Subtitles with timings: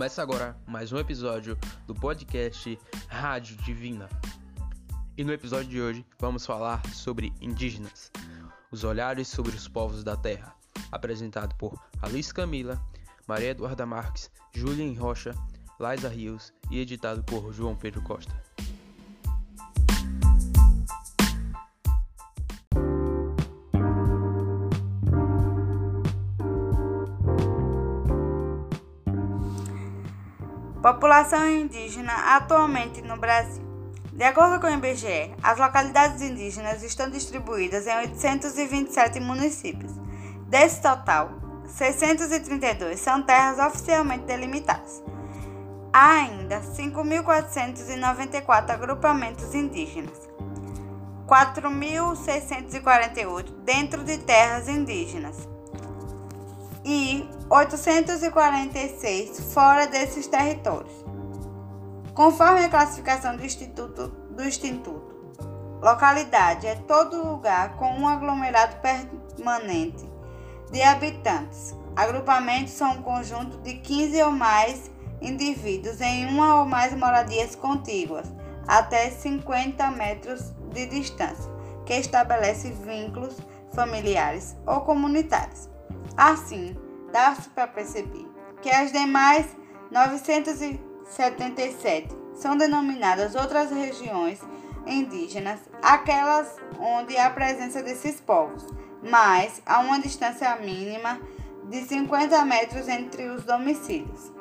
[0.00, 4.08] Começa agora mais um episódio do podcast Rádio Divina.
[5.14, 8.10] E no episódio de hoje vamos falar sobre indígenas,
[8.70, 10.54] os olhares sobre os povos da terra,
[10.90, 12.80] apresentado por Alice Camila,
[13.26, 15.34] Maria Eduarda Marques, Julian Rocha,
[15.78, 18.32] Laisa Rios e editado por João Pedro Costa.
[30.82, 33.62] População indígena atualmente no Brasil.
[34.14, 39.92] De acordo com o IBGE, as localidades indígenas estão distribuídas em 827 municípios.
[40.48, 41.32] Desse total,
[41.66, 45.02] 632 são terras oficialmente delimitadas.
[45.92, 50.30] Há ainda 5.494 agrupamentos indígenas,
[51.26, 55.46] 4.648 dentro de terras indígenas
[56.84, 61.04] e 846 fora desses territórios.
[62.14, 65.36] Conforme a classificação do Instituto, do Instituto,
[65.82, 70.08] localidade é todo lugar com um aglomerado permanente
[70.70, 71.74] de habitantes.
[71.96, 74.88] Agrupamentos são um conjunto de 15 ou mais
[75.20, 78.32] indivíduos em uma ou mais moradias contíguas,
[78.68, 81.50] até 50 metros de distância,
[81.84, 83.36] que estabelece vínculos
[83.74, 85.68] familiares ou comunitários.
[86.16, 86.76] Assim,
[87.12, 88.26] dá-se para perceber
[88.62, 89.44] que as demais
[89.90, 94.40] 977 são denominadas outras regiões
[94.86, 98.66] indígenas, aquelas onde há presença desses povos,
[99.02, 101.20] mas a uma distância mínima
[101.64, 104.32] de 50 metros entre os domicílios.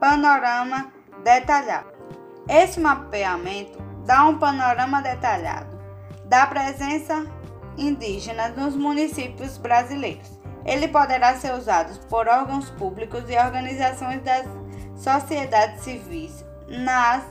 [0.00, 1.92] Panorama detalhado.
[2.48, 5.80] Este mapeamento dá um panorama detalhado
[6.24, 7.24] da presença
[7.76, 14.46] indígena nos municípios brasileiros ele poderá ser usado por órgãos públicos e organizações das
[14.96, 17.24] sociedades civis nas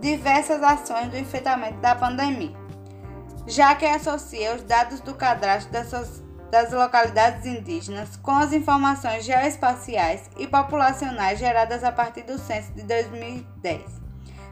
[0.00, 2.54] diversas ações do enfrentamento da pandemia,
[3.46, 10.30] já que associa os dados do cadastro das, das localidades indígenas com as informações geoespaciais
[10.36, 13.82] e populacionais geradas a partir do censo de 2010,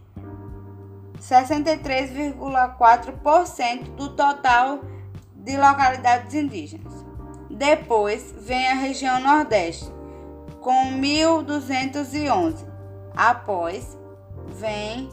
[1.19, 4.81] 63,4% do total
[5.35, 6.91] de localidades indígenas.
[7.49, 9.89] Depois vem a região Nordeste,
[10.59, 12.65] com 1.211.
[13.15, 13.97] Após
[14.47, 15.07] vem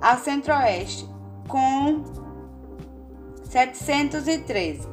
[0.00, 1.08] a Centro-Oeste,
[1.46, 2.23] com
[3.54, 4.86] 713.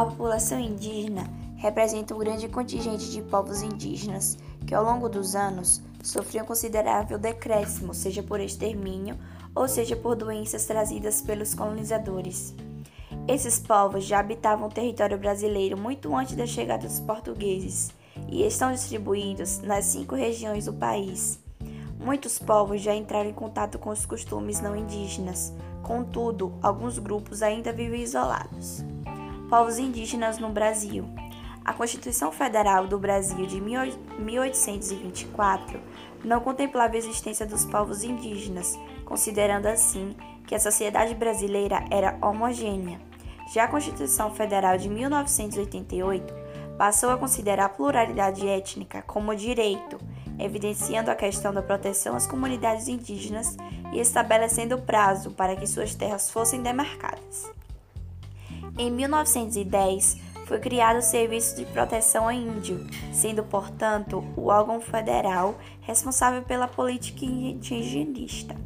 [0.00, 5.82] A população indígena representa um grande contingente de povos indígenas que, ao longo dos anos,
[6.02, 9.18] sofriam considerável decréscimo, seja por extermínio
[9.54, 12.54] ou seja por doenças trazidas pelos colonizadores.
[13.28, 17.90] Esses povos já habitavam o território brasileiro muito antes da chegada dos portugueses
[18.26, 21.38] e estão distribuídos nas cinco regiões do país.
[22.02, 25.52] Muitos povos já entraram em contato com os costumes não indígenas,
[25.82, 28.82] contudo, alguns grupos ainda vivem isolados
[29.50, 31.04] povos indígenas no Brasil.
[31.64, 35.80] A Constituição Federal do Brasil de 1824
[36.24, 40.14] não contemplava a existência dos povos indígenas, considerando assim
[40.46, 43.00] que a sociedade brasileira era homogênea.
[43.52, 46.32] Já a Constituição Federal de 1988
[46.78, 49.98] passou a considerar a pluralidade étnica como direito,
[50.38, 53.56] evidenciando a questão da proteção às comunidades indígenas
[53.92, 57.50] e estabelecendo prazo para que suas terras fossem demarcadas.
[58.80, 60.16] Em 1910,
[60.46, 66.66] foi criado o Serviço de Proteção ao Índio, sendo, portanto, o órgão federal responsável pela
[66.66, 68.56] política indigenista.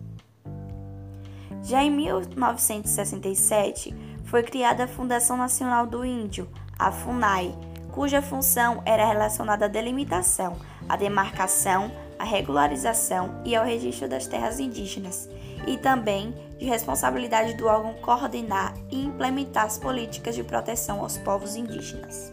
[1.65, 3.93] Já em 1967,
[4.27, 7.53] foi criada a Fundação Nacional do Índio, a FUNAI,
[7.91, 10.55] cuja função era relacionada à delimitação,
[10.89, 11.91] à demarcação,
[12.21, 15.29] à regularização e ao registro das terras indígenas,
[15.67, 21.57] e também de responsabilidade do órgão coordenar e implementar as políticas de proteção aos povos
[21.57, 22.33] indígenas.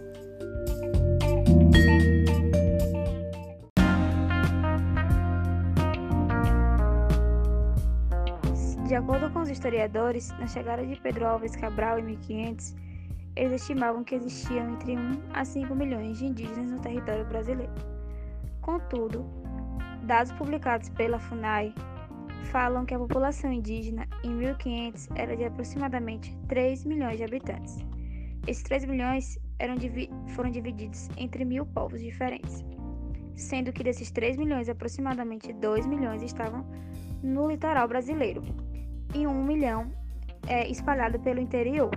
[8.87, 12.75] De acordo com os historiadores, na chegada de Pedro Álvares Cabral em 1500,
[13.37, 17.71] eles estimavam que existiam entre 1 a 5 milhões de indígenas no território brasileiro.
[18.59, 19.25] Contudo,
[20.03, 21.73] dados publicados pela FUNAI
[22.45, 27.77] falam que a população indígena em 1500 era de aproximadamente 3 milhões de habitantes.
[28.47, 29.39] Esses 3 milhões
[29.77, 32.65] divi foram divididos entre mil povos diferentes,
[33.35, 36.65] sendo que desses 3 milhões, aproximadamente 2 milhões estavam
[37.21, 38.43] no litoral brasileiro
[39.13, 39.91] e 1 milhão
[40.47, 41.91] é espalhado pelo interior.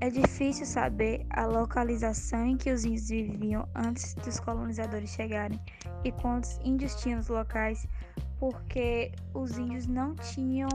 [0.00, 5.58] É difícil saber a localização em que os índios viviam antes dos colonizadores chegarem
[6.04, 7.88] e quantos índios tinham locais,
[8.38, 10.68] porque os índios não tinham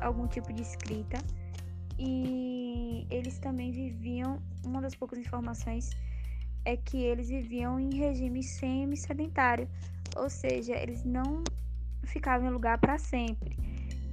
[0.00, 1.18] algum tipo de escrita
[1.98, 4.40] e eles também viviam.
[4.64, 5.90] Uma das poucas informações
[6.64, 9.68] é que eles viviam em regime semi-sedentário,
[10.16, 11.42] ou seja, eles não
[12.04, 13.56] ficavam em lugar para sempre.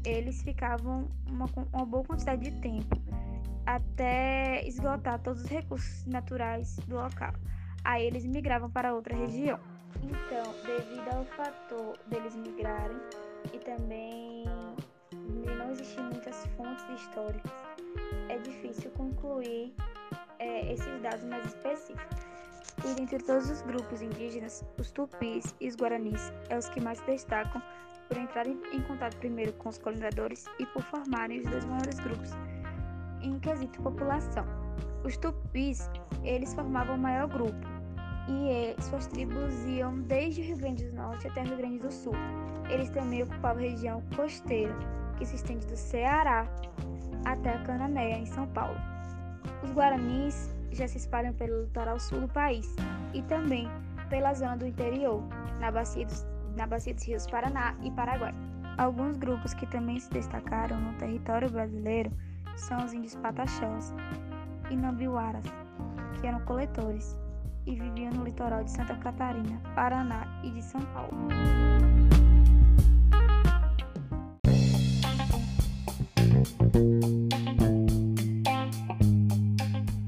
[0.05, 2.97] Eles ficavam uma, uma boa quantidade de tempo
[3.65, 7.33] até esgotar todos os recursos naturais do local.
[7.83, 9.59] Aí eles migravam para outra região.
[9.97, 12.97] Então, devido ao fator deles migrarem
[13.53, 14.45] e também
[15.11, 17.51] de não existir muitas fontes históricas,
[18.29, 19.73] é difícil concluir
[20.39, 22.17] é, esses dados mais específicos.
[22.85, 26.97] E dentre todos os grupos indígenas, os tupis e os guaranis é os que mais
[26.99, 27.61] se destacam
[28.07, 32.31] por entrarem em contato primeiro com os colonizadores e por formarem os dois maiores grupos
[33.21, 34.45] em quesito população.
[35.03, 35.89] Os tupis,
[36.23, 37.78] eles formavam o maior grupo
[38.29, 41.91] e suas tribos iam desde o Rio Grande do Norte até o Rio Grande do
[41.91, 42.13] Sul.
[42.69, 44.75] Eles também ocupavam a região costeira,
[45.17, 46.47] que se estende do Ceará
[47.25, 48.77] até a Cananéia, em São Paulo.
[49.63, 52.75] Os guaranis já se espalham pelo litoral sul do país
[53.13, 53.67] e também
[54.09, 55.23] pela zona do interior,
[55.59, 56.25] na bacia dos,
[56.55, 58.33] na bacia dos rios Paraná e Paraguai.
[58.77, 62.11] Alguns grupos que também se destacaram no território brasileiro
[62.55, 63.93] são os índios pataxós
[64.69, 65.43] e nambiuaras,
[66.19, 67.17] que eram coletores
[67.69, 71.15] e viviam no litoral de Santa Catarina, Paraná e de São Paulo.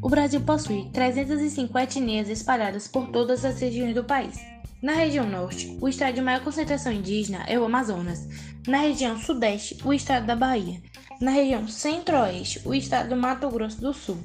[0.02, 4.40] O Brasil possui 350 etnias espalhadas por todas as regiões do país.
[4.82, 8.28] Na região norte, o estado de maior concentração indígena é o Amazonas.
[8.68, 10.82] Na região sudeste, o estado da Bahia
[11.22, 14.18] na região centro-oeste, o estado do Mato Grosso do Sul.